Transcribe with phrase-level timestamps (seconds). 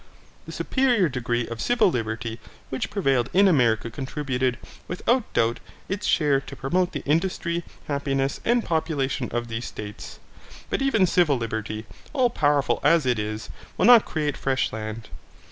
[0.47, 2.39] The superior degree of civil liberty
[2.71, 8.65] which prevailed in America contributed, without doubt, its share to promote the industry, happiness, and
[8.65, 10.17] population of these states,
[10.71, 15.07] but even civil liberty, all powerful as it is, will not create fresh land.